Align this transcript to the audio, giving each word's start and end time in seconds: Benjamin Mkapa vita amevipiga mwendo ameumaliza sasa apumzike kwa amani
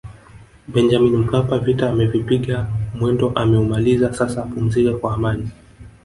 Benjamin 0.67 1.17
Mkapa 1.17 1.59
vita 1.59 1.89
amevipiga 1.89 2.67
mwendo 2.95 3.29
ameumaliza 3.35 4.13
sasa 4.13 4.43
apumzike 4.45 4.93
kwa 4.97 5.13
amani 5.13 5.49